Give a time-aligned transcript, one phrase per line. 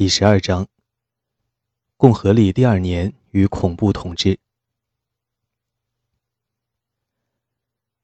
[0.00, 0.66] 第十二章：
[1.98, 4.38] 共和历第二年与恐怖统治。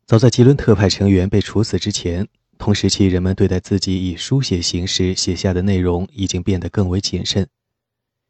[0.05, 2.29] 早在吉伦特派成员被处死之前，
[2.59, 7.49] 同时期人们对待自己以书写形式写下的内容已经变得更为谨慎，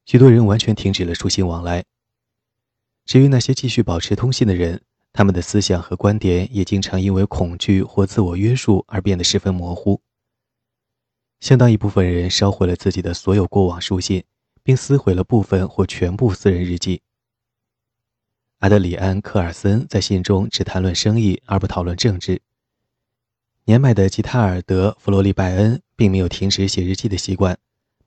[0.05, 1.83] 许多人完全停止了书信往来。
[3.05, 4.81] 至于那些继续保持通信的人，
[5.13, 10.01] 他们的思想和观点也经常因为恐惧或自我约束而变得十分模糊。
[11.41, 14.25] 相当一部分人烧毁了自己的所有过往书信，
[14.63, 17.03] 并撕毁了部分或全部私人日记。
[18.59, 22.41] 阿德里安·科尔森在信中只谈论生意而不讨论政治。
[23.65, 27.59] 年迈的吉塔尔德·弗罗利拜恩并没有停止写日记的习惯，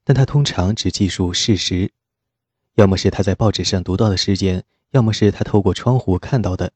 [0.04, 1.92] 但他通常只记述事实，
[2.76, 6.72] 要么是他在报纸上读到的事件，要么是他透过窗户看到的，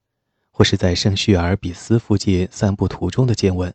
[0.52, 3.74] 或是在圣叙尔比斯附近散步途中的见闻。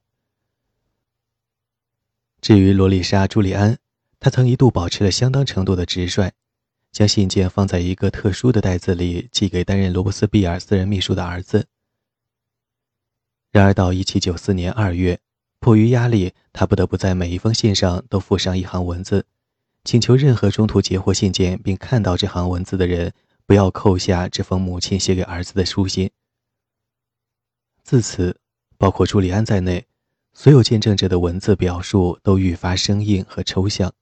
[2.41, 3.79] 至于罗丽莎·朱利安，
[4.21, 6.33] 她曾一度保持了相当程度的直率。
[6.91, 11.67] 将信件放在一个特殊的袋子里，寄给担任罗伯斯庇尔私人秘书的儿子。
[13.53, 15.21] 然而，到1794年2月，
[15.61, 19.27] 迫于压力，他不得不在每一封信上都附上一行文字，
[19.85, 23.13] 请求任何中途截获信件并看到这行文字的人
[23.45, 26.11] 不要扣下这封母亲写给儿子的书信。
[27.83, 28.41] 自此，
[28.79, 29.87] 包括朱利安在内，
[30.41, 33.93] 所有见证者的文字表述都愈发生硬和抽象。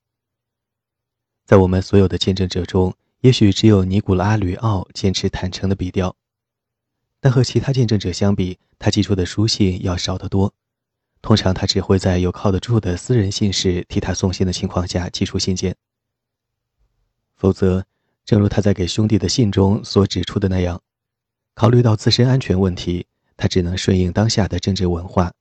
[1.47, 6.15] 在我们所有的见证者中，也许只有尼古拉·吕奥坚持坦诚的笔调，
[7.21, 10.53] 但和其他见证者相比，他寄出的书信要少得多。
[11.23, 15.75] 通常，他只会在有靠得住的私人信使替他送信的情况下寄出信件。
[17.35, 17.83] 否则，
[18.27, 20.83] 正如他在给兄弟的信中所指出的那样，
[21.55, 23.07] 考虑到自身安全问题，
[23.39, 25.33] 他只能顺应当下的政治文化，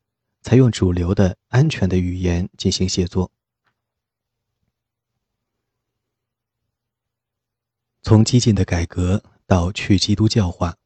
[0.46, 3.32] 采用主流的安全的语言进行写作。
[8.04, 10.78] 从激进的改革到去基督教化。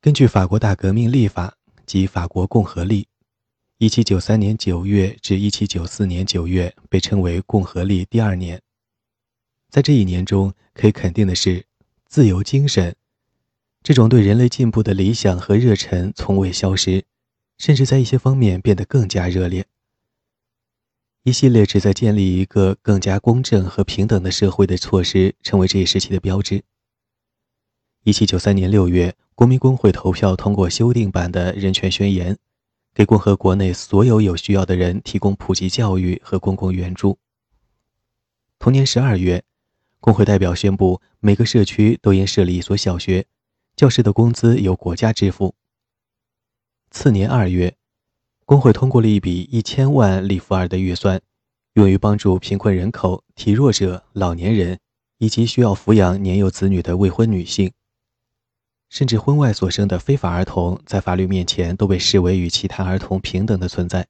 [0.00, 3.06] 根据法国大革命立法及法国共和历
[3.80, 8.62] ，1793年9月至1794年9月被称为共和历第二年。
[9.68, 11.66] 在这一年中，可以肯定的是，
[12.06, 12.96] 自由精神
[13.82, 17.04] 这种对人类进步的理想和热忱从未消失，
[17.58, 19.66] 甚至在一些方面变得更加热烈。
[21.24, 26.62] 一系列旨在建立一个更加公正和平等的社会的措施，成为这一时期的标志。
[28.04, 32.38] 一七九三年六月，国民工会投票通过修订版的人权宣言，
[32.94, 37.18] 给共和国内所有有需要的人提供普及教育和公共援助。
[38.60, 39.42] 同年十二月，
[40.00, 43.26] 工会代表宣布，每个社区都应设立一所小学，
[43.76, 45.54] 教师的工资由国家支付。
[46.90, 47.76] 次年二月。
[48.44, 51.22] 工会通过了一笔一千万里弗尔的预算，
[51.74, 54.78] 用于帮助贫困人口、体弱者、老年人
[55.18, 57.72] 以及需要抚养年幼子女的未婚女性。
[58.90, 64.06] 甚至婚外所生的非法儿童，在法律面前都被视为与其他儿童平等的存在。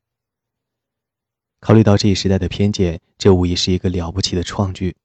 [1.60, 4.96] 考虑到这一时代的偏见，这无疑是一个了不起的创举。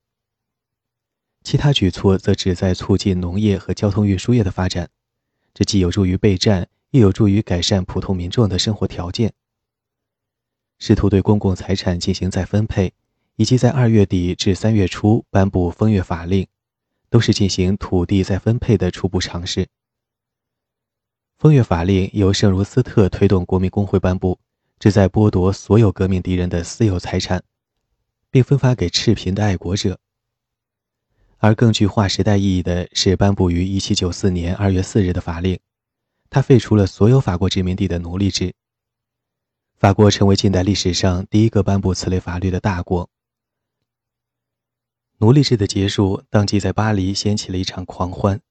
[1.48, 4.90] 其他举措则旨在促进农业和交通运输业的发展，
[5.54, 6.68] 这既有助于备战。
[6.92, 9.32] 亦有助于改善普通民众的生活条件。
[10.78, 12.94] 试图对公共财产进行再分配，
[13.38, 16.48] 以及在二月底至三月初颁布风月法令，
[17.10, 19.68] 都是进行土地再分配的初步尝试。
[21.38, 24.38] 风月法令由圣卢斯特推动国民工会颁布，
[24.80, 27.42] 旨在剥夺所有革命敌人的私有财产，
[28.30, 29.98] 并分发给赤贫的爱国者。
[31.38, 35.60] 而更具划时代意义的是颁布于1794年2月4日的法令。
[36.30, 38.54] 他废除了所有法国殖民地的奴隶制。
[39.78, 43.10] 法国成为近代历史上第一个颁布此类法律的大国。
[45.20, 48.42] 奴隶制的结束，当即在巴黎掀起了一场狂欢。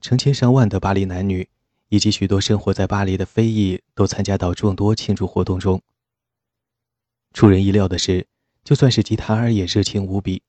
[0.00, 1.48] 成千上万的巴黎男女
[1.88, 5.82] 以及许多生活在巴黎的非裔都参加到众多庆祝活动中。
[7.32, 8.26] 出人意料的是，
[8.62, 10.42] 就算是吉塔尔也热情无比。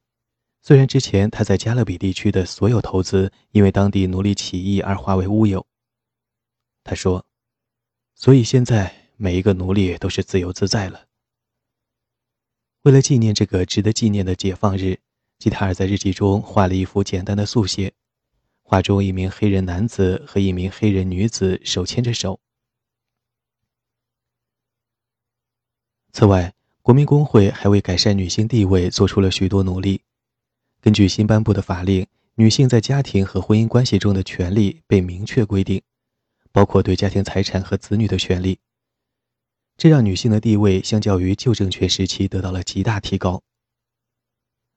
[0.62, 5.66] 虽然之前他在加勒比地区的所有投资因为当地奴隶起义而化为乌有。
[6.84, 7.26] 他说
[8.14, 11.08] ：“所以现在每一个奴隶都是自由自在了。”
[12.84, 15.00] 为了纪念这个值得纪念的解放日，
[15.38, 17.94] 吉塔尔在日记中画了一幅简单的速写，
[18.62, 22.40] 画中一名黑人男子和一名黑人女子手牵着手。
[26.12, 30.02] 此外，国民工会还为改善女性地位做出了许多努力。
[30.82, 35.82] 根据新颁布的法令，女性在家庭和婚姻关系中的权利被明确规定。
[36.52, 38.58] 包括对家庭财产和子女的权利。
[39.78, 43.44] 这让女性的地位相较于旧政权时期得到了极大提高。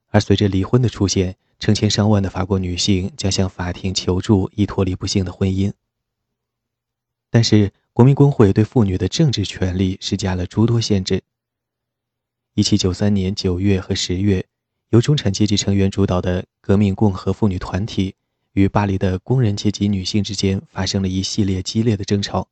[0.08, 5.72] 而随着离婚的出现，成千上万的法国女性将向法庭求助，以脱离不幸的婚姻。
[7.31, 11.22] 但是，国民工会对妇女的政治权利施加了诸多限制。
[12.52, 14.44] 一七九三年九月和十月，
[14.92, 18.14] 由中产阶级成员主导的革命共和妇女团体
[18.52, 22.46] 与巴黎的工人阶级女性之间发生了一系列激烈的争吵。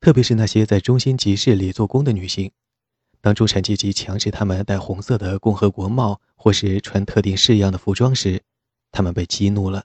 [0.00, 2.52] 特别是那些在中心集市里做工的女性，
[3.20, 8.40] 当中产阶级强制她们戴红色的共和国帽或是穿特定式样的服装时，
[8.92, 9.84] 她们被激怒了。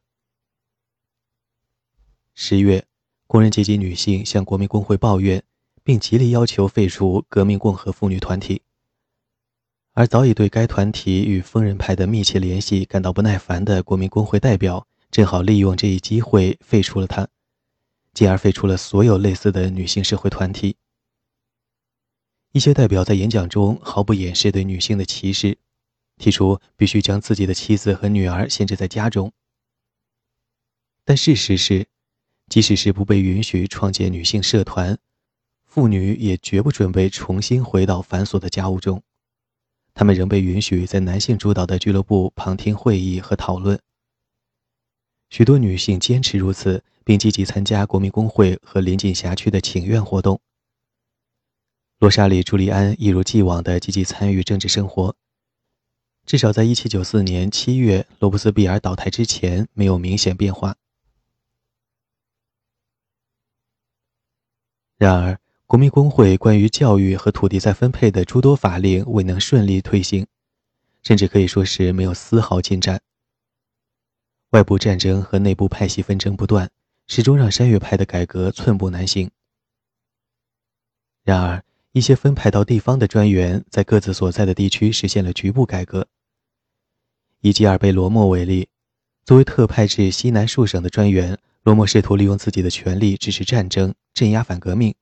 [2.35, 2.85] 十月，
[3.25, 5.43] 工人阶级女性向国民工会抱怨，
[5.83, 8.61] 并极力要求废除革命共和妇女团体。
[9.97, 17.27] 而早已对该团体与疯人派的密切联系感到不耐烦的国民工会代表，正好利用这一机会废除了它，
[18.13, 20.75] 进而废除了所有类似的女性社会团体。
[22.51, 25.57] 一些代表在演讲中毫不掩饰对女性的歧视，
[26.19, 29.33] 提出必须将自己的妻子和女儿限制在家中。
[31.03, 31.87] 但事实是，
[32.47, 34.99] 即使是不被允许创建女性社团，
[35.65, 39.01] 妇女也绝不准备重新回到繁琐的家务中。
[39.97, 43.81] 他们仍被允许在男性主导的俱乐部旁听会议和讨论。
[45.31, 50.39] 许多女性坚持如此，并积极参加国民工会和临近辖区的请愿活动。
[51.97, 55.15] 罗莎莉·朱利安一如既往地积极参与政治生活，
[56.27, 60.75] 至少在1794年7月罗伯斯庇尔倒台之前没有明显变化。
[64.99, 70.25] 然而，国民工会关于教育和土地再分配的诸多法令未能顺利推行，
[71.03, 73.01] 甚至可以说是没有丝毫进展。
[74.51, 76.69] 外部战争和内部派系纷争不断，
[77.05, 79.29] 始终让山岳派的改革寸步难行。
[81.25, 81.61] 然而，
[81.91, 86.07] 一些分派到地方的专员在各自所在的地区实现了局部改革。
[87.41, 88.69] 以吉尔贝罗莫为例，
[89.25, 94.95] 作为特派至西南数省的专员，罗莫试图利用自己的权力支持战争，镇压反革命。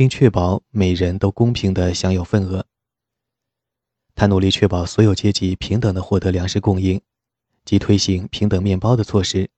[0.00, 2.64] 并确保每人都公平地享有份额。
[4.14, 7.02] 他努力确保所有阶级平等地获得粮食供应，
[7.66, 9.50] 及推行平等面包的措施，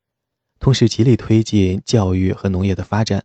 [0.58, 3.24] 同时极力推进教育和农业的发展，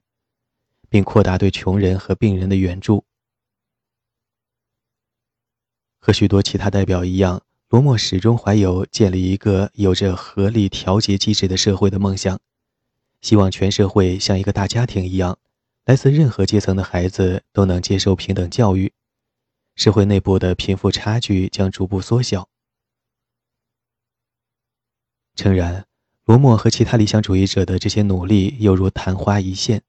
[0.89, 3.03] 并扩大对穷人和病人的援助。
[5.97, 12.39] 和许多其他代表一样，罗默始终怀有建立一个有着合理调节机制的社会的梦想，
[13.21, 15.39] 希望全社会像一个大家庭一样。
[15.87, 18.91] 来自任何阶层的孩子都能接受平等教育，
[19.73, 22.49] 社会内部的贫富差距将逐步缩小。
[25.35, 25.85] 诚然，
[26.25, 29.81] 罗默和其他理想主义者的这些努力犹如昙花一现，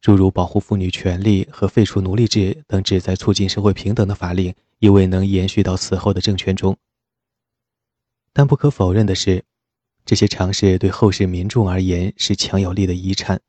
[0.00, 6.76] 诸如保护妇女权利和废除奴隶制等旨在促进社会平等的法令，亦未能延续到此后的政权中。
[8.32, 9.44] 但不可否认的是，
[10.04, 13.40] 这些尝试对后世民众而言是强有力的遗产。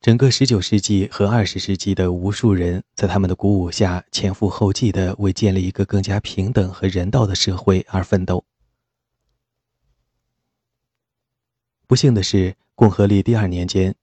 [0.00, 8.44] 整个19世纪和20世纪的无数人在他们的鼓舞下，前赴后继地为建立一个更加平等和人道的社会而奋斗。
[11.88, 13.96] 不幸的是，共和历第二年间，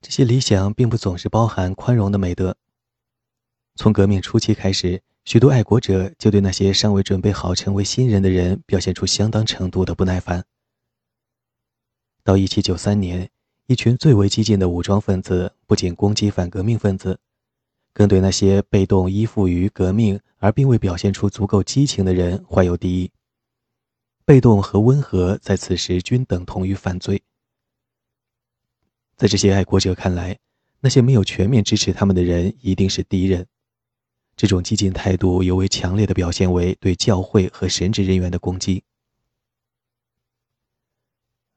[0.00, 2.56] 这些理想并不总是包含宽容的美德。
[3.74, 10.46] 从革命初期开始，许多爱国者就对那些尚未准备好成为新人的人表现出相当程度的不耐烦。
[12.24, 13.30] 到1793年。
[13.68, 17.20] 一群最为激进的武装分子不仅攻击反革命分子，
[17.92, 23.10] 更对那些被动依附于革命而并未表现出足够激情的人怀有敌意。
[24.24, 27.22] 被动和温和在此时均等同于犯罪。
[29.16, 30.38] 在这些爱国者看来，
[30.80, 33.46] 那些没有全面支持他们的人一定是敌人。
[34.34, 38.82] 这种激进态度尤为强烈的表现为对教会和神职人员的攻击。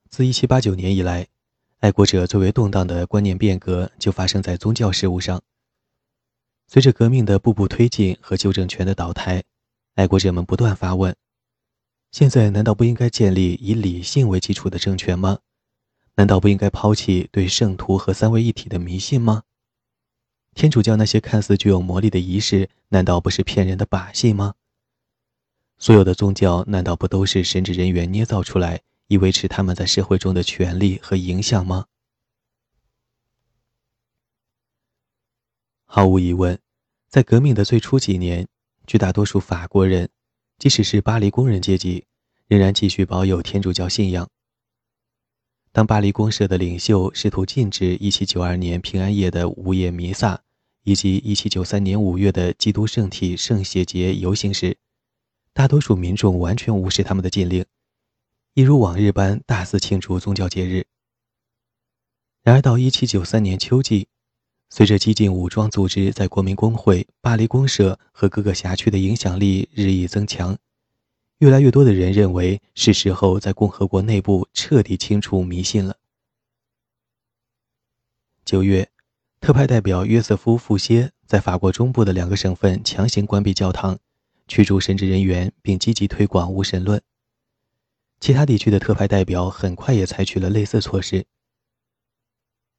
[0.09, 1.29] 自1789年以来。
[1.81, 5.41] 爱国者最为动荡的观念变革就发生在宗教事务上。
[6.67, 9.43] 随着革命的步步推进和旧政权的倒台，
[9.95, 11.15] 爱国者们不断发问：
[12.11, 15.39] 现在难道不应该建立以理性为基础的政权吗？
[16.13, 19.41] 难道不应该抛弃对圣徒和三位一体的迷信吗？
[20.53, 24.53] 天主教那些看似具有魔力的仪式，难道不是骗人的把戏吗？
[25.79, 28.81] 所有的宗教难道不都是神职人员捏造出来？
[29.11, 31.87] 以维持他们在社会中的权利和影响吗？
[35.83, 36.57] 毫无疑问，
[37.09, 38.47] 在革命的最初几年，
[38.87, 40.09] 绝大多数法国人，
[40.57, 42.05] 即使是巴黎工人阶级，
[42.47, 44.29] 仍然继续保有天主教信仰。
[45.73, 50.41] 当巴黎公社的领袖试图禁止1792年平安夜的午夜弥撒，
[50.83, 54.77] 以及1793年5月的基督圣体圣血节游行时，
[55.51, 57.65] 大多数民众完全无视他们的禁令，
[58.53, 60.85] 一如往日般大肆庆祝宗教节日。
[62.43, 64.09] 然而，到1793年秋季，
[64.69, 70.57] 随着激进武装组织在国民工会、巴黎公社和各个辖区的影响力日益增强，
[71.37, 75.95] 越来越多的人认为是时候在共和国内部彻底清除迷信了。
[78.43, 78.89] 九月，
[79.39, 83.97] 特派代表约瑟夫·富歇在法国中部的两个省份强行关闭教堂，
[84.49, 87.01] 驱逐神职人员，并积极推广无神论。
[88.21, 91.25] 其他地区的特派代表很快也采取了类似措施。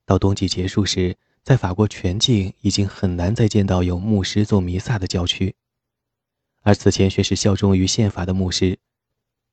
[0.07, 5.57] 到冬季结束时，在法国全境已经很难再见到有牧师做弥撒的教区，
[6.61, 8.79] 而此前却是效忠于宪法的牧师，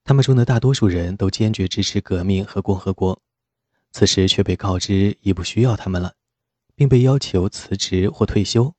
[0.04, 3.20] 他们中的大多数人都坚决支持革命和共和国，
[3.92, 6.14] 此时却被告知已不需要他们了，
[6.76, 8.76] 并被要求辞职或退休。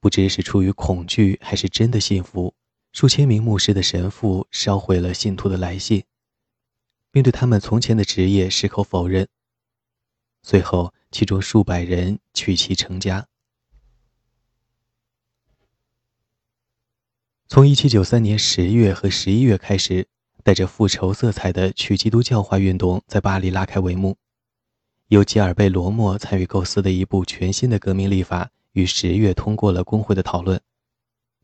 [0.00, 2.54] 不知是出于恐惧还是真的信服，
[2.92, 6.04] 数千名牧师的神父烧毁了信徒的来信，
[7.10, 9.28] 并对他们从前的职业矢口否认。
[10.42, 13.26] 随后，其中数百人娶妻成家。
[17.46, 20.08] 从1793年10月和11月开始，
[20.42, 24.16] 带着复仇色彩的去基督教化运动在巴黎拉开帷幕。
[25.08, 30.60] 由吉尔贝罗莫参与构思的一部全新的革命立法，于10月通过了工会的讨论，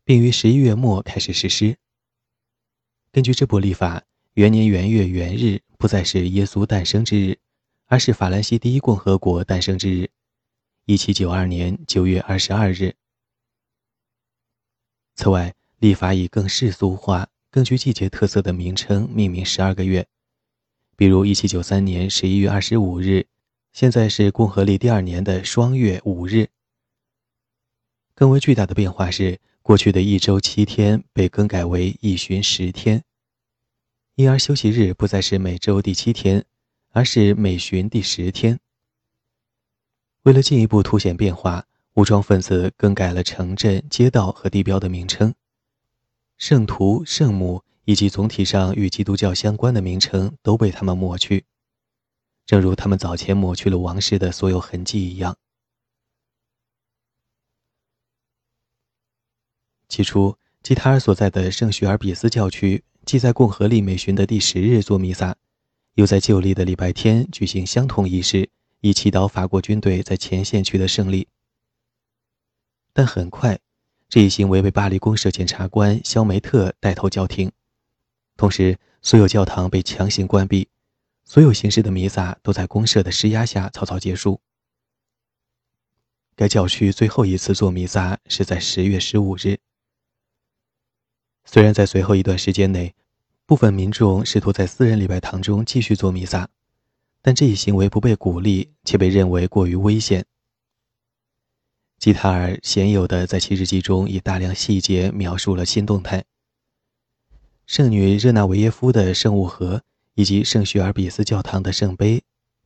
[0.07, 1.75] 并于11月末开始实施。
[3.11, 7.37] 根据这部立法，元年元月元日不再是耶稣诞生之日。
[7.89, 10.09] 而是法兰西第一共和国诞生之日，
[10.85, 12.95] 一七九二年九月二十二日。
[15.15, 20.05] 此外，立法以更世俗化、更具季节特色的名称命名十二个月，
[20.97, 23.25] 比如一七九三年十一月二十五日，
[23.71, 26.49] 现在是共和历第二年的双月五日。
[28.17, 33.03] 更为巨大的变化是，过去的一周七天被更改为一旬十天，
[34.15, 36.43] 因而休息日不再是每周第七天。
[36.93, 38.59] 而是每旬第十天。
[40.23, 45.35] 为了进一步凸显变化，武装分子更改了城镇、街道和地标的名称，
[46.37, 51.45] 圣徒、圣母以及总体上与基督教相关的名称都被他们抹去，
[52.47, 55.37] 正如他们早前抹去了王室的所有痕迹一样。
[59.89, 65.35] 起初，吉塔尔所在的圣叙尔比斯教区既在共和历每旬的第十日做弥撒。
[65.93, 68.49] 又在旧历的礼拜天举行相同仪式，
[68.81, 71.27] 以祈祷法国军队在前线取得胜利。
[72.93, 73.57] 但很快，
[74.07, 77.51] 这一行为被巴黎公社检察官肖梅特带头叫停，
[78.35, 80.67] 同时所有教堂被强行关闭，
[81.23, 84.39] 所有形式的弥撒都在公社的施压下草草结束。
[86.35, 89.57] 该教区最后一次做弥撒是在十月十五日。
[91.49, 92.93] 虽然在随后一段时间内，
[93.45, 96.49] 部分民众试图在私人礼拜堂中继续做弥撒，
[97.21, 100.25] 但这一行为不被鼓励，且被认为过于危险。
[101.97, 106.25] 吉塔尔鲜有的在其日记中以大量细节描述了新动态。
[107.65, 109.81] 圣女热那维耶夫的圣物盒
[110.15, 112.21] 以及圣叙尔比斯教堂的圣杯，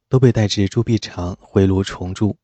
[0.09, 2.35] 都被带至铸币厂回炉重铸。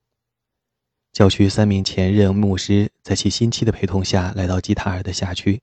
[1.12, 5.60] 教区三名前任牧师在其新妻的陪同下来到吉塔尔的辖区。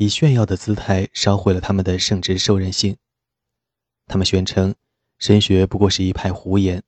[0.00, 2.96] 以炫耀的姿态烧毁了他们的圣职受任性。
[4.06, 4.74] 他们宣称，
[5.18, 6.82] 神学不过是一派胡言。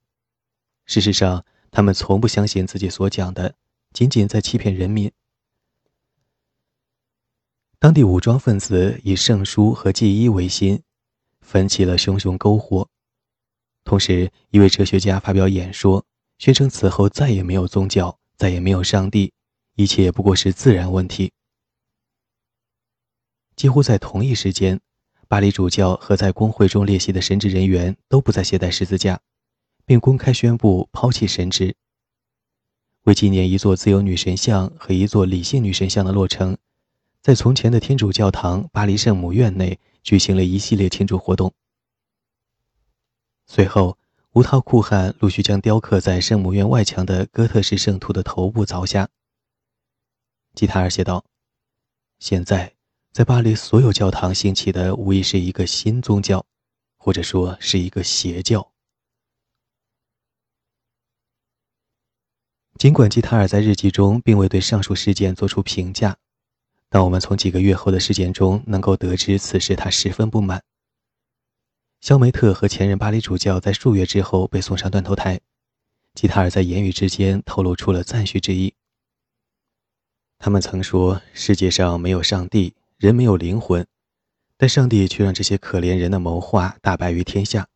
[0.87, 3.55] 事实上，他们从不相信自己所讲的，
[3.93, 5.13] 仅仅在欺骗人民。
[7.79, 10.83] 当地武装分子以圣书和祭衣为心，
[11.43, 12.89] 焚起了熊熊篝火。
[13.85, 16.03] 同时，一位哲学家发表演说，
[16.39, 19.35] 宣称此后再也没有宗教，再也没有上帝，
[19.75, 21.35] 一切不过是自然问题。
[23.55, 24.81] 几乎在同一时间，
[25.29, 29.21] 巴黎主教和在工会中列席的神职人员都不再携带十字架，
[29.85, 31.77] 并公开宣布抛弃神职。
[33.05, 36.57] 为纪念一座自由女神像和一座理性女神像的落成，
[37.21, 41.53] 在从前的天主教堂巴黎圣母院内举行了一系列庆祝活动。
[43.47, 43.99] 随后，
[44.33, 49.09] 无套酷汉陆续将雕刻在圣母院外墙的哥特式圣徒的头部凿下。
[50.55, 51.25] 吉塔尔写道
[52.19, 52.75] ：“现在。”
[53.13, 56.47] 在巴黎，所有教堂兴起的无疑是一个新宗教，
[56.97, 58.73] 或者说是一个邪教。
[62.79, 66.17] 尽管吉塔尔在日记中并未对上述事件作出评价，
[66.89, 70.65] 但我们从几个月后的事件中能够得知，此时他十分不满。
[72.01, 75.39] 肖梅特和前任巴黎主教在数月之后被送上断头台，
[76.15, 78.75] 吉塔尔在言语之间透露出了赞许之意。
[80.39, 83.85] 他们曾说：“世界上没有上帝，人没有灵魂，
[84.57, 87.67] 但上帝却让这些可怜人的谋划大白于天下。”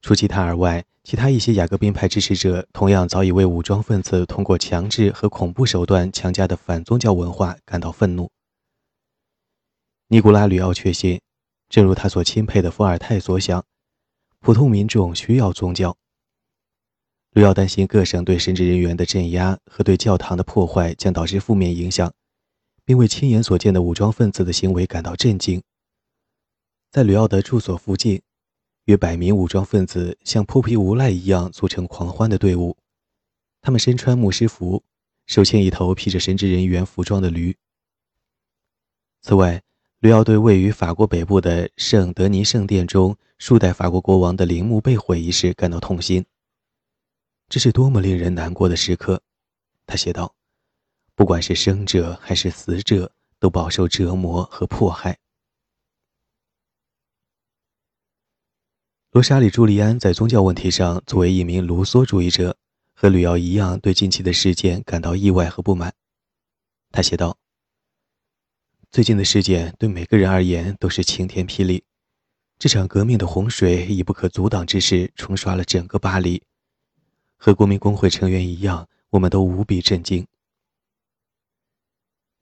[0.00, 8.30] 除吉塔尔外，其他一些雅各宾派支持者同样早已为武装分子通过强制和恐怖手段强加的反宗教文化感到愤怒。
[10.08, 11.20] 尼古拉·吕奥确信，
[11.68, 13.62] 正如他所钦佩的伏尔泰所想，
[14.40, 15.94] 普通民众需要宗教。
[17.32, 22.10] 吕奥担心各省对神职人员的镇压和对教堂的破坏将导致负面影响，
[22.86, 25.62] 并为亲眼所见的武装分子的行为感到震惊。
[26.90, 28.22] 在吕奥的住所附近。
[28.86, 32.76] 约百名武装分子像泼皮无赖一样组成狂欢的队伍，
[33.60, 34.84] 他们身穿牧师服，
[35.26, 37.56] 手牵一头披着神职人员服装的驴。
[39.22, 39.60] 此外，
[39.98, 46.24] 吕奥对位于法国北部的圣德尼圣殿中数代法国国王的陵墓被毁一事感到痛心。
[47.48, 49.20] 这是多么令人难过的时刻，
[49.84, 50.32] 他写道
[51.16, 55.18] ：“不管是生者还是死者，都饱受折磨和迫害。”
[59.12, 62.54] 罗莎里·朱利安在宗教问题上，作为一名卢梭主义者，
[62.92, 65.94] 和吕奥一样，对近期的事件感到意外和不满。
[66.92, 67.38] 他写道
[68.92, 71.82] ：“最近的事件对每个人而言都是晴天霹雳。
[72.58, 76.42] 这场革命的洪水以不可阻挡之势冲刷了整个巴黎。
[77.36, 80.26] 和国民工会成员一样，我们都无比震惊。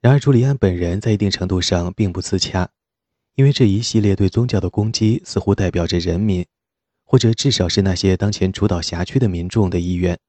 [0.05, 2.69] 然而，朱利安本人在一定程度上并不自洽，
[3.33, 6.45] 因为这一系列对宗教的攻击似乎代表着人民。”
[7.03, 10.19] 或者至少是那些当前主导辖区的民众的意愿，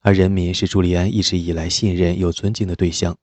[0.00, 3.16] 而人民是朱利安一直以来信任又尊敬的对象。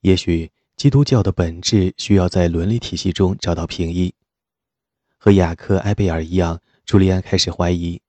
[0.00, 4.14] 也许基督教的本质需要在伦理体系中找到平抑。
[5.18, 8.00] 和雅克·埃贝尔一样，朱利安开始怀疑，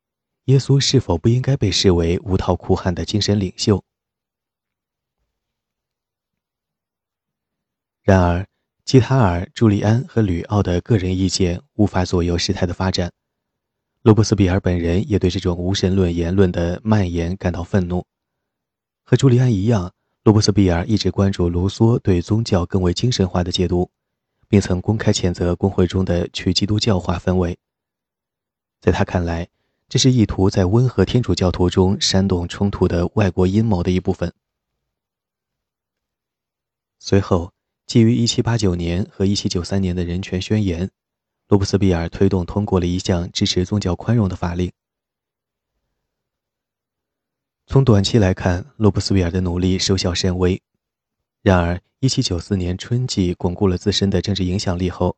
[0.45, 3.83] 耶稣是否不应该被视为无套苦汉的精神领袖。
[8.03, 8.45] 然而。
[8.83, 13.09] 吉塔尔、朱利安和吕奥的个人意见无法左右事态的发展。
[14.01, 18.05] 罗伯斯比尔本人也对这种无神论言论的蔓延感到愤怒。
[19.03, 23.89] 和朱利安一样，罗伯斯比尔一直关注卢梭对宗教更为精神化的解读，
[24.49, 27.57] 并曾公开谴责工会中的去基督教化氛围。
[28.81, 29.47] 在他看来，
[29.87, 34.33] 这是意图在温和天主教徒中煽动冲突的外国阴谋的一部分。
[36.99, 37.53] 随后。
[37.91, 40.89] 基于1789年和1793年的人权宣言，
[41.49, 44.71] 罗伯斯庇尔推动通过了一项支持宗教宽容的法令。
[47.67, 50.61] 从短期来看，罗伯斯庇尔的努力收效甚微。
[51.41, 55.17] 然而，1794年春季巩固了自身的政治影响力后，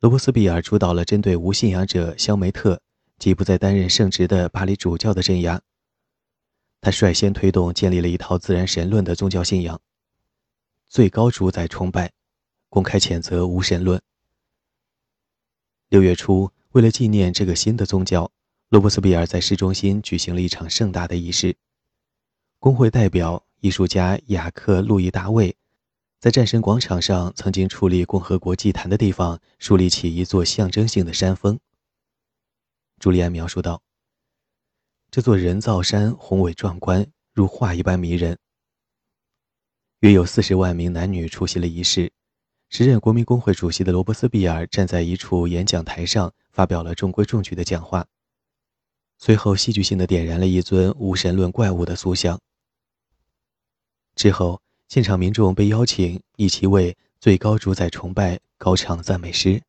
[0.00, 2.82] 罗伯斯庇尔主导了针对无信仰者肖梅特
[3.18, 5.58] 及不再担任圣职的巴黎主教的镇压。
[6.82, 9.80] 他率先推动建立了一套自然神论的宗教信仰。
[10.94, 12.12] 最高主宰崇拜，
[12.68, 14.00] 公开谴责无神论。
[15.88, 18.30] 六月初，为了纪念这个新的宗教，
[18.68, 21.56] 罗伯斯比尔在市中心举行了一场盛大的仪式。
[22.60, 25.56] 工会代表、艺术家雅克·路易·大卫
[26.20, 31.58] 在战神广场上曾经矗立共和国祭坛的地方树立起一座象征性的山峰。
[33.00, 33.82] 朱利安描述道
[35.10, 38.38] ：“这座人造山宏伟壮观，如画一般迷人。”
[40.04, 42.12] 约有四十万名男女出席了仪式。
[42.68, 48.06] 时任国民工会主席的罗伯斯庇尔站在一处演讲台上，发表了中规中矩的讲话。
[49.16, 52.38] 随后，戏剧性的点燃了一尊无神论怪物的塑像。
[54.14, 59.62] 之后，现场民众被邀请一起为最高主宰崇拜高唱赞美诗。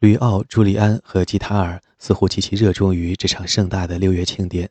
[0.00, 4.68] 吕奥、朱利安和吉塔尔似乎极其热衷于这场盛大的六月庆典。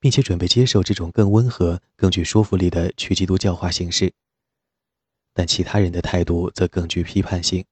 [0.00, 4.12] 并且准备接受这种更温和、更具说服力的去基督教化形式，
[5.34, 7.64] 但其他人的态度则更具批判性。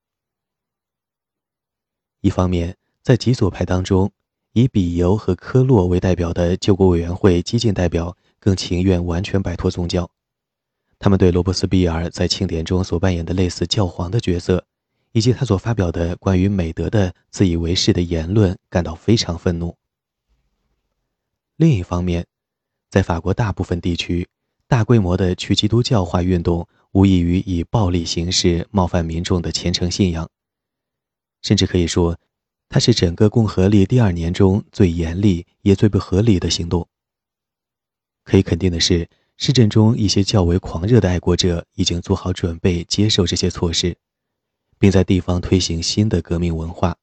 [2.21, 4.13] 一方面，在极左派当中，
[4.53, 10.11] 以比尤和科洛为代表的救国委员会激进代表更情愿完全摆脱宗教，
[10.99, 14.67] 他们对罗伯斯庇尔在庆典中所扮演的类似教皇的角色，
[15.13, 19.77] 以及他所发表的关于美德的自以为是的言论感到非常愤怒。
[21.59, 22.25] 另一方面，
[22.89, 24.29] 在法国大部分地区，
[24.69, 30.31] 大规模的去基督教化运动无异于以暴力形式冒犯民众的虔诚信仰，
[31.43, 32.17] 甚至可以说，
[32.69, 36.87] 它是整个共和历第二年中最严厉也最不合理的行动。
[38.23, 43.97] 可以肯定的是，市镇中一些较为狂热的爱国者已经做好准备接受这些措施，
[44.79, 46.97] 并在地方推行新的革命文化。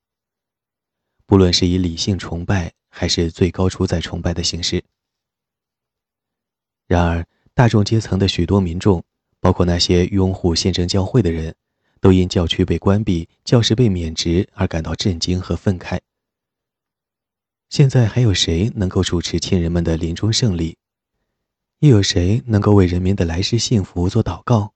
[1.26, 4.82] 不论是以理性崇拜，还是最高主宰崇拜的形式。
[6.88, 9.04] 然而，大众阶层的许多民众，
[9.42, 11.54] 包括那些拥护宪政教会的人，
[12.00, 16.00] 都因教区被关闭、教士被免职而感到震惊和愤慨。
[17.70, 20.78] 现在还有谁能够主持亲人们的临终胜利？
[21.80, 24.74] 又有谁能够为人民的来世幸福做祷告？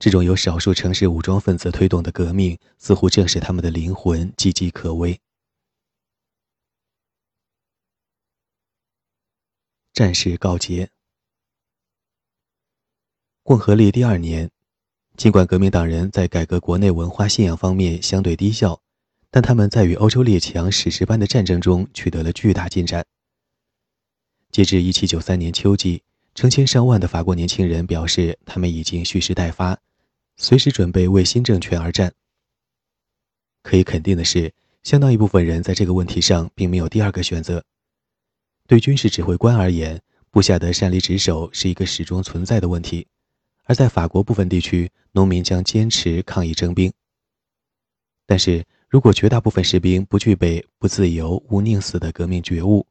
[0.00, 5.20] 这种由少数城市武装分子推动的革命，似乎正是他们的灵魂岌岌可危。
[9.92, 10.90] 战事告捷。
[13.42, 14.50] 共和历第二年，
[15.16, 18.80] 尽管革命党人在改革国内文化信仰方面相对低效，
[19.30, 23.04] 但他们在与欧洲列强史诗般的战争中取得了巨大进展。
[24.50, 26.02] 截至1793年秋季，
[26.34, 29.78] 成千上万的法国年轻人表示，他们已经蓄势待发，
[30.36, 32.14] 随时准备为新政权而战。
[33.62, 37.64] 可以肯定的是，相当一部分人在这个问题上并没有第二个选择。
[38.70, 43.04] 对军事指挥官而言，部下的擅离职守是一个始终存在的问题。
[43.64, 46.92] 而在法国部分地区，农民将坚持抗议征兵。
[48.26, 52.86] 但是如果绝大部分士兵不具备不自由、无宁死的革命觉悟，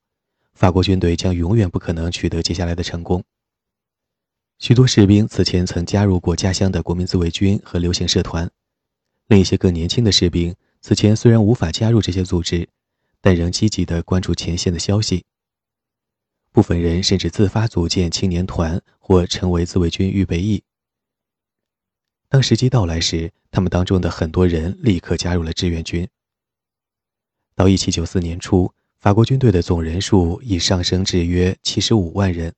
[0.53, 3.23] 法国军队将永远不可能取得接下来的成功。
[4.57, 8.51] 许多士兵此前曾加入过家乡的国民自卫军和流行社团，
[9.27, 12.67] 另一些更年轻的士兵此前虽然无法加入这些组织，
[13.21, 15.23] 但仍积极地关注前线的消息。
[16.51, 20.63] 部分人甚至自发组建青年团或成为自卫军预备役。
[22.27, 26.07] 当时机到来时，他们当中的很多人立刻加入了志愿军。
[27.55, 32.53] 到1794年初，法国军队的总人数已上升至约75万人。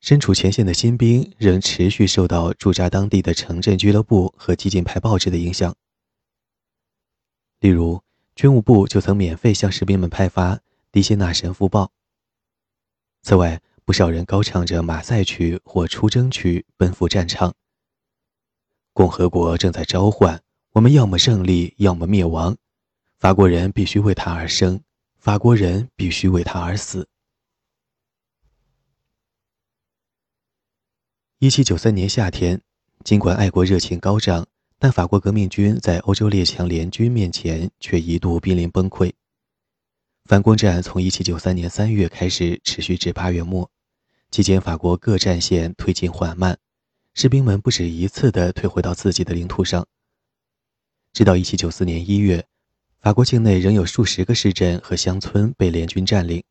[0.00, 5.74] 身处前线的新兵仍持续受到驻扎当地的城镇俱乐部和激进派报纸的影响。
[7.60, 8.02] 例如，
[8.34, 10.56] 军务部就曾免费向士兵们派发
[10.90, 11.84] 《迪谢纳神父报》。
[13.22, 17.54] 此外，不少人高唱着马赛曲或出征曲奔赴战场。
[18.92, 22.56] 共和国正在召唤我们，要么胜利，要么灭亡。
[23.18, 24.82] 法国人必须为他而生，
[25.16, 27.08] 法国人必须为他而死。
[31.38, 32.60] 一七九三年夏天，
[33.04, 34.46] 尽管爱国热情高涨，
[34.78, 39.12] 但法国革命军在欧洲列强联军面前却一度濒临崩溃。
[40.24, 43.70] 反攻战从一七九三年三月开始，持续至八月末，
[44.30, 46.58] 期间法国各战线推进缓慢。
[47.14, 49.86] 士兵们不止一次地退回到自己的领土上。
[51.12, 52.46] 直到1794年1月，
[53.00, 56.42] 法国境内仍有数十个市镇和乡村被联军占领，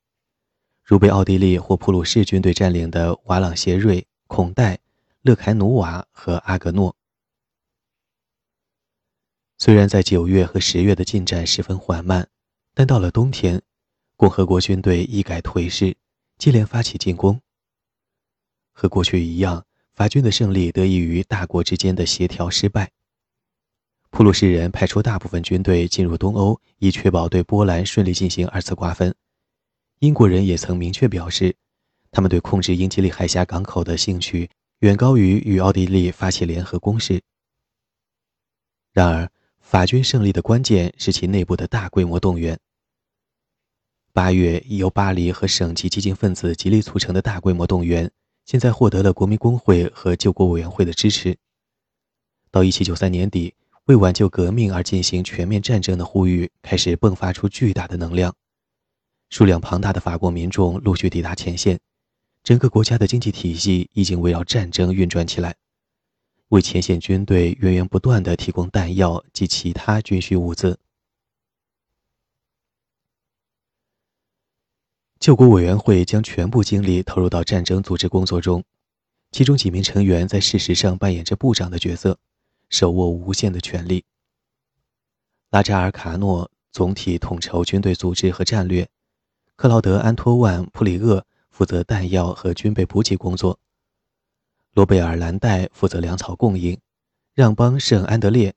[0.84, 4.78] 如被奥地利或普鲁士军队占领的瓦朗谢瑞、孔代、
[5.22, 6.96] 勒凯努瓦和阿格诺。
[9.58, 12.28] 虽然在九月和十月的进展十分缓慢，
[12.74, 13.62] 但到了冬天，
[14.16, 15.98] 共和国军队一改颓势，
[16.38, 17.42] 接连发起进攻。
[18.72, 19.66] 和过去一样。
[19.94, 22.90] 法军的胜利得益于大国之间的协调失败。
[24.10, 29.14] 普鲁士人派出大部分军队进入东欧，以确保对波兰顺利进行二次瓜分。
[30.00, 31.56] 英国人也曾明确表示，
[32.10, 37.22] 他们对控制英吉利海峡港口的兴趣远高于与奥地利发起联合攻势。
[38.94, 39.30] 然而，
[39.72, 42.60] 法军胜利的关键是其内部的大规模动员。
[44.12, 48.12] 八月，由巴黎和省级激进分子极力促成的大规模动员。
[48.46, 51.38] 现在获得了国民工会和救国委员会的支持。
[52.52, 53.56] 到1793年底，
[53.86, 58.36] 为挽救革命而进行全面战争的呼吁开始迸发出巨大的能量。
[59.30, 61.80] 数量庞大的法国民众陆续抵达前线，
[62.44, 65.56] 整个国家的经济体系已经围绕战争运转起来，
[66.52, 70.78] 为前线军队源源不断地提供弹药及其他军需物资。
[75.18, 78.66] 救国委员会将全部精力投入到战争组织工作中，
[79.32, 82.20] 其中几名成员在事实上扮演着部长的角色，
[82.70, 84.04] 手握无限的权力。
[85.52, 88.90] 拉扎尔·卡诺总体统筹军队组织和战略，
[89.56, 93.58] 克劳德·安托万·普里厄负责弹药和军备补给工作，
[94.74, 96.80] 罗贝尔·兰代负责粮草供应，
[97.34, 98.56] 让邦·圣安德烈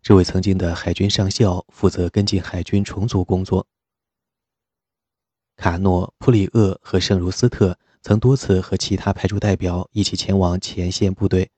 [0.00, 3.66] 这位曾经的海军上校负责跟进海军重组工作。
[5.56, 11.50] 卡诺、普里厄和圣茹斯特曾多次和其他派驻代表一起前往前线部队，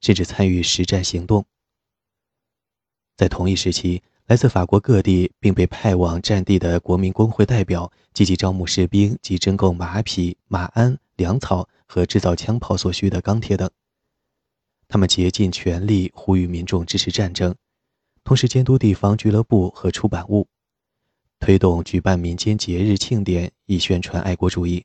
[0.00, 1.44] 甚至参与实战行动。
[3.16, 13.68] 在同一时期，来自法国各地并被派往战地的国民工会代表积极招募士兵及征购马匹、马鞍、粮草和制造枪炮所需的钢铁等。
[14.86, 17.52] 他们竭尽全力呼吁民众支持战争，
[18.22, 20.46] 同时监督地方俱乐部和出版物，
[21.40, 24.84] 推动举办民间节日庆典，以宣传爱国主义。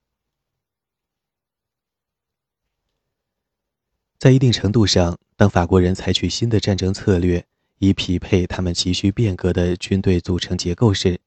[4.18, 7.46] 在一定程度上，当法国人采取新的战争策略，
[7.78, 11.22] 以匹配他们急需变革的军队组成结构时，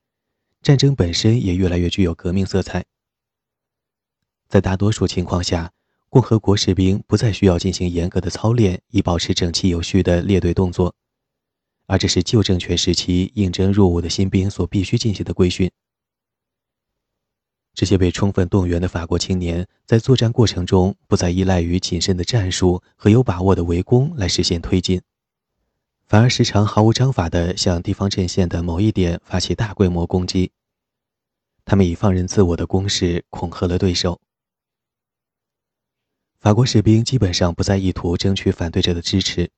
[0.61, 2.83] 战争本身也越来越具有革命色彩。
[4.49, 5.71] 在大多数情况下，
[6.09, 10.95] 共和国士兵不再需要进行严格的操练以保持整齐有序的列队动作，
[11.85, 15.69] 而这是旧政权时期应征入伍的新兵所必须进行的规训。
[17.75, 24.99] 这些被充分动员的法国青年在作战过程中不再依赖于谨慎的战术和有把握的围攻来实现推进，
[26.07, 30.51] 反而时常毫无章法地向地方阵线的某一点发起大规模攻击。
[31.63, 34.19] 他们以放任自我的攻势恐吓了对手。
[36.39, 39.51] 法国士兵基本上不再意图争取反对者的支持，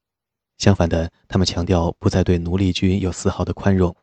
[0.58, 3.96] 相反的，他们强调不再对奴隶军有丝毫的宽容。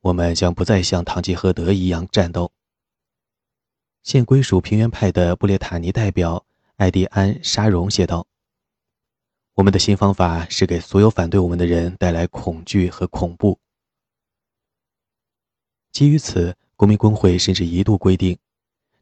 [0.00, 2.50] 我们将不再像堂吉诃德一样战斗。
[4.02, 8.26] 现归属平原派的布列塔尼代表艾迪安·沙荣写道
[9.54, 13.58] ：“我们的新方法是给所有反对我们的人带来恐惧和恐怖。”
[15.92, 18.38] 基于此，国民工会甚至一度规定，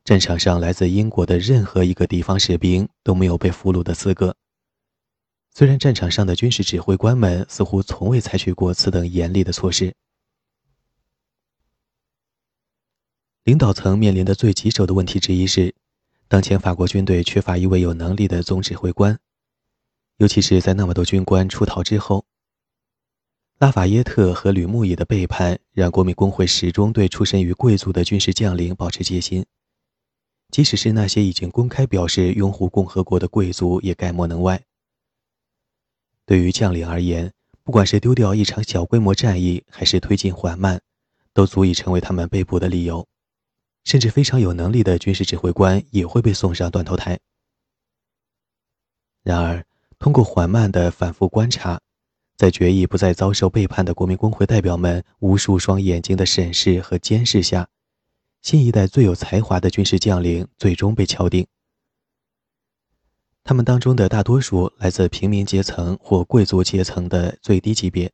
[0.05, 4.37] 战场上来自英国的任何一个地方士兵都没有被俘虏的资格。
[5.55, 9.95] 虽然战场上的军事指挥官们似乎从未采取过此等严厉的措施。
[13.45, 15.75] 领导层面临的最棘手的问题之一是，
[16.27, 19.19] 当前法国军队缺乏一位有能力的总指挥官，
[20.17, 22.25] 尤其是在那么多军官出逃之后。
[23.59, 29.45] 拉法耶特和吕穆伊的背叛，让国民工会始终对出身于贵族的军事将领保持戒心，
[30.53, 34.63] 即使是那些已经公开表示拥护共和国的贵族，也概莫能外。
[36.27, 37.33] 对于将领而言，
[37.65, 40.81] 不管是丢掉一场小规模战役，还是推进缓慢，
[41.33, 43.09] 都足以成为他们被捕的理由。
[43.85, 47.19] 甚至非常有能力的军事指挥官也会被送上断头台。
[49.25, 49.65] 然而，
[49.99, 51.81] 通过缓慢的反复观察，
[52.37, 57.67] 在决议不再遭受背叛的国民工会代表们无数双眼睛的审视和监视下，
[58.43, 61.47] 新一代最有才华的军事将领最终被敲定。
[63.45, 68.13] 他们当中的大多数来自平民阶层或贵族阶层的最低级别，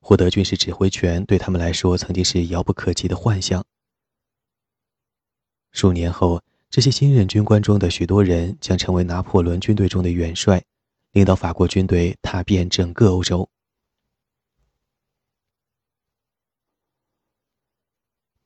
[0.00, 3.64] 获得军事指挥权对他们来说曾经是遥不可及的幻想。
[5.70, 10.64] 数年后，这些新任军官中的许多人将成为拿破仑军队中的元帅，
[11.12, 13.48] 领导法国军队踏遍整个欧洲。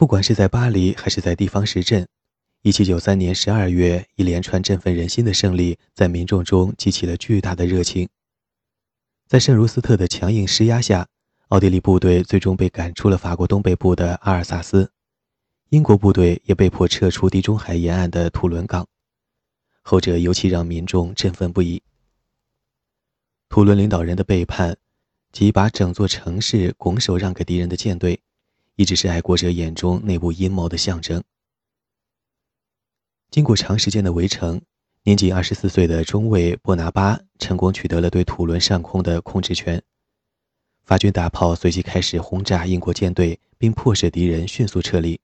[0.03, 2.09] 不管是在巴黎还是在地方市镇
[2.65, 8.09] ，1793年12月，一连串振奋人心的胜利在民众中激起了巨大的热情。
[9.29, 11.07] 在圣茹斯特的强硬施压下，
[11.51, 14.91] 奥地利部队最终被赶出了法国东北部的阿尔萨斯。
[15.69, 18.85] 英国部队也被迫撤出地中海沿岸的图伦港，
[19.83, 21.81] 后者尤其让民众振奋不已。
[23.49, 24.77] 图伦领导人的背叛，
[25.31, 28.21] 即把整座城市拱手让给敌人的舰队，
[28.83, 31.23] 一直是爱国者眼中内部阴谋的象征。
[33.31, 34.61] 经过长时间的围城，
[35.05, 39.81] 年仅二十四岁的中尉波拿巴成功取得了对土伦上空的控制权。
[40.83, 45.21] 法军大炮随即开始轰炸英国舰队，并迫使敌人迅速撤离。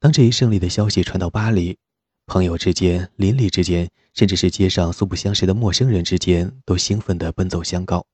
[0.00, 1.78] 当这一胜利的消息传到巴黎，
[2.26, 8.04] 朋友之间、邻里之间，甚至是街上素不相识的陌生人之间，都兴奋地奔走相告。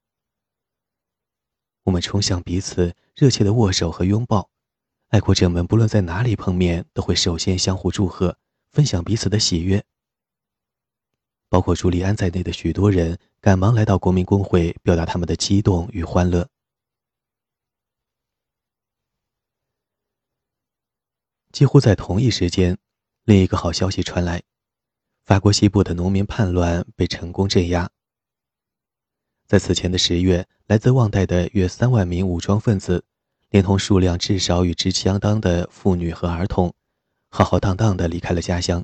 [1.84, 4.50] 我们冲向彼此，热切的握手和拥抱。
[5.08, 8.36] 爱国者们不论在哪里碰面，都会首先相互祝贺，
[8.72, 9.84] 分享彼此的喜悦。
[11.48, 16.48] 包括朱利安在内的许多人赶忙来到国民工会，表达他们的激动与欢乐。
[21.52, 22.76] 几乎在同一时间，
[23.24, 24.42] 另一个好消息传来：
[25.24, 27.88] 法国西部的农民叛乱被成功镇压。
[29.46, 33.04] 在此前的十月，来自旺代的约三万名武装分子，
[33.50, 36.72] 连同数量至少与之相当的妇女和儿童，
[37.28, 38.82] 浩浩荡荡地离开了家乡。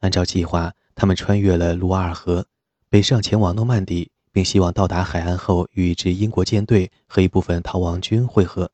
[0.00, 2.46] 按照计划，他们穿越了卢瓦尔河，
[2.88, 8.70] 北上前往诺曼底，并希望到达海岸后与一支英国舰队和一部分逃亡军会合。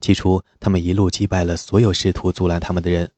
[0.00, 3.12] 起初，他们一路击败了所有试图阻拦他们的人，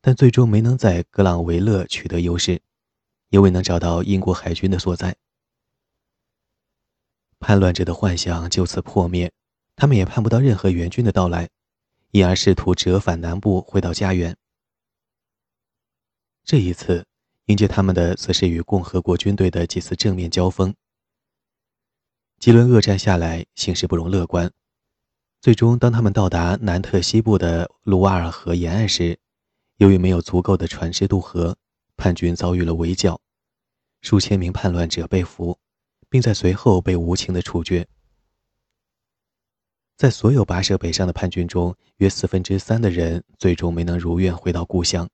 [0.00, 2.62] 但最终没能在格朗维勒取得优势，
[3.30, 5.16] 也未能找到英国海军的所在。
[7.38, 9.32] 叛乱者的幻想就此破灭，
[9.74, 11.48] 他们也盼不到任何援军的到来，
[12.10, 14.36] 因而试图折返南部回到家园。
[16.44, 17.06] 这一次，
[17.46, 20.74] 迎接他们的则是与共和国军队的几次正面交锋。
[22.38, 24.50] 几轮恶战下来，形势不容乐观。
[25.40, 29.18] 最终，当他们到达南特西部的卢瓦尔河沿岸时，
[29.76, 31.56] 由于没有足够的船只渡河，
[32.00, 33.20] 叛军遭遇了围剿，
[34.00, 35.58] 数千名叛乱者被俘，
[36.08, 37.86] 并在随后被无情的处决。
[39.98, 45.10] 在所有跋涉北上的叛军中，约四分之三的人最终没能如愿回到故乡。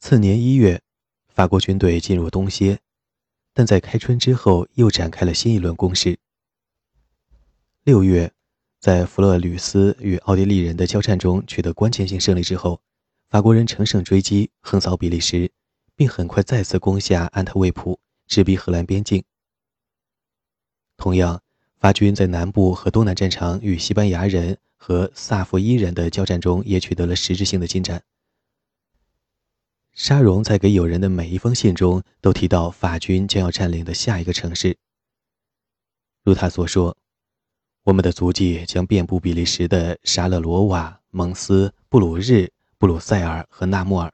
[0.00, 0.82] 次年一月，
[1.28, 2.78] 法国军队进入东歇。
[3.54, 6.18] 但在开春之后，又展开了新一轮攻势。
[7.82, 8.30] 六月，
[8.84, 12.82] 在弗勒吕斯与奥地利人的交战中取得关键性胜利之后，
[13.30, 15.50] 法国人乘胜追击，横扫比利时，
[15.96, 19.24] 并很快再次攻下安特卫普，直逼荷兰边境。
[20.98, 21.40] 同样，
[21.78, 28.02] 法军在南部和东南战场与西班牙人和萨伏伊人的交战中，也取得了实质性的进展。
[29.94, 34.76] 沙荣在给友人的每一封信中都提到法军将要占领的下一个城市。
[36.22, 36.94] 如他所说，
[37.84, 44.10] 我们的足迹将遍布比利时的沙勒罗瓦、蒙斯、布鲁日、布鲁塞尔和纳莫尔。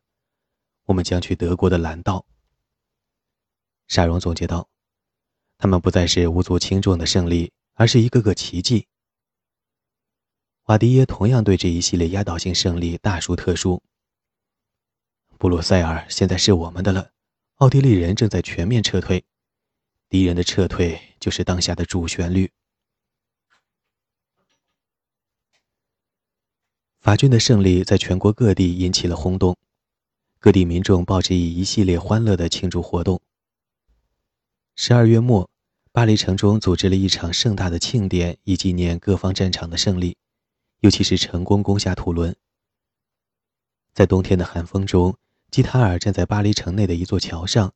[0.86, 2.26] 我们将去德国的蓝道。
[3.86, 4.68] 沙荣总结道
[5.56, 8.88] ：“他们不再是无足轻重的胜利，而是一个个奇迹。”
[10.66, 13.80] 瓦迪耶同样对这一系列压倒性胜利大书特书。
[15.38, 17.12] 布鲁塞尔现在是我们的了，
[17.58, 19.24] 奥地利人正在全面撤退，
[20.08, 22.50] 敌人的撤退就是当下的主旋律。
[27.00, 29.56] 法军的胜利在全国各地引起了轰动，
[30.38, 33.20] 各地民众抱着以一系列欢乐的庆祝活动。
[34.76, 35.48] 十二月末，
[35.92, 40.18] 巴黎城中组织了一场盛大的庆典，以纪念各方战场的胜利，
[40.80, 42.36] 尤其是成功攻下图伦。
[43.94, 45.16] 在冬天的寒风中。
[45.50, 47.72] 基塔尔站在巴黎城内的一座桥上，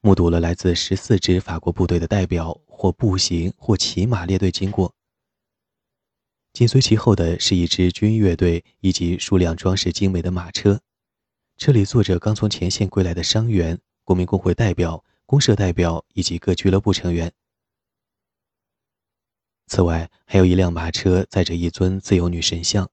[0.00, 4.94] 目睹了来自十四支法国部队的代表或步行或骑马列队经过。
[6.58, 10.80] 紧随其后的是一支军乐队以及数辆装饰精美的马车，
[11.56, 17.32] 车里坐着刚从前线归来的伤员、国民工会代表、公社代表以及各俱乐部成员。
[19.68, 22.90] 此外，还有一辆马车载着一尊自由女神像。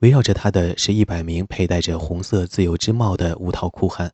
[0.00, 4.12] 围绕着她的是一百名佩戴着红色自由之帽的无套酷汉。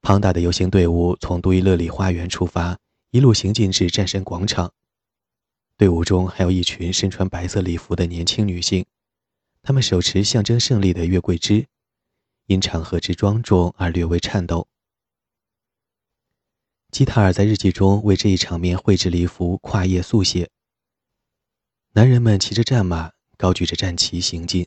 [0.00, 2.78] 庞大的游行队伍从杜伊勒里花园出发，
[3.10, 4.72] 一路行进至战神广场。
[5.80, 8.84] 队伍中还有一群身穿白色礼服的年轻女性，
[9.62, 11.68] 她们手持象征胜利的月桂枝，
[12.44, 14.68] 因场合之庄重而略微颤抖。
[16.90, 20.50] 基塔尔在日记中为这一场面绘制了一幅跨页速写：
[21.92, 23.12] 男人们骑着战马。
[23.38, 24.66] 高举着战旗行进，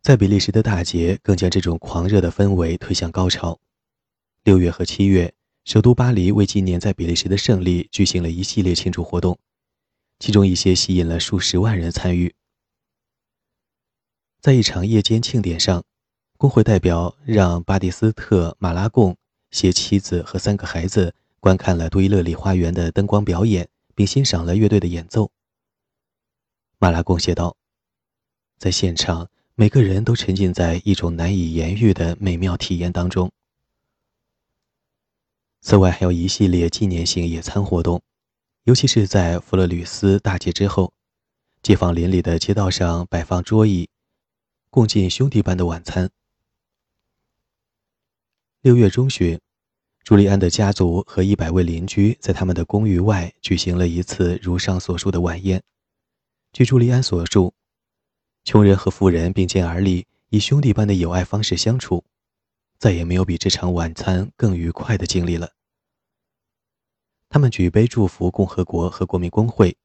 [0.00, 3.58] 在比利时的大捷更将这种狂热的氛围推向高潮。
[4.44, 9.38] 六月和七月，首都巴黎为纪念在比利时的胜利，举行了一系列庆祝活动，
[10.18, 12.34] 其中一些吸引了数十万人参与。
[14.40, 15.84] 在一场夜间庆典上，
[16.36, 19.16] 工会代表让巴蒂斯特·马拉贡
[19.50, 23.68] 携妻子和三个孩子观看了杜伊勒里花园的灯光表演。
[23.94, 25.30] 并欣赏了乐队的演奏。
[26.78, 27.56] 马拉贡写道
[28.58, 33.30] ：“在现场，每个人都沉浸在一种难以言喻的美妙体验当中。
[35.66, 38.02] 此外，还有一系列纪念性野餐活动，
[38.64, 40.92] 尤其是在弗勒吕斯大捷之后，
[41.62, 43.88] 街坊邻里的街道上摆放桌椅，
[44.68, 46.10] 共进兄弟般的晚餐。”
[48.60, 49.40] 六月中旬。
[50.02, 55.62] 朱利安的家族和一百位邻居在他们的公寓外举行了一次如上所述的晚宴。
[56.52, 57.54] 据朱利安所述，
[58.44, 62.04] 穷人和富人并肩而立，以兄弟般的友爱方式相处，
[62.78, 65.52] 再也没有比这场晚餐更愉快的经历了。
[67.28, 69.76] 他们举杯祝福共和国和国民工会。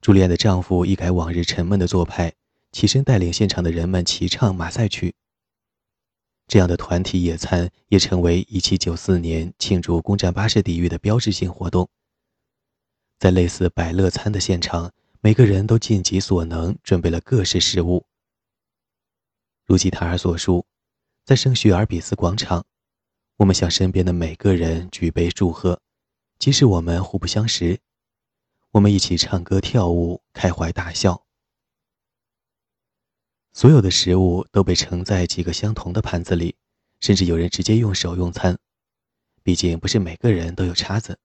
[0.00, 2.34] 朱莉安的丈夫一改往日沉闷的做派，
[2.72, 5.14] 起身带领现场的人们齐唱马赛曲。
[6.46, 11.88] 这样的团体野餐也成为1794年庆祝攻占巴士底狱的标志性活动。
[13.18, 18.04] 在类似百乐餐的现场，每个人都尽己所能准备了各式食物。
[19.64, 20.66] 如吉塔尔所述，
[21.24, 22.66] 在圣叙尔比斯广场，
[23.38, 25.80] 我们向身边的每个人举杯祝贺，
[26.38, 27.80] 即使我们互不相识，
[28.72, 31.24] 我们一起唱歌跳舞，开怀大笑。
[33.54, 36.56] 所有的食物都被盛在几个相同的盘子里，
[37.00, 38.58] 甚至有人直接用手用餐。
[39.42, 41.18] 毕竟不是每个人都有叉子。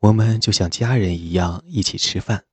[0.00, 2.46] 我们就像家人一样一起吃饭。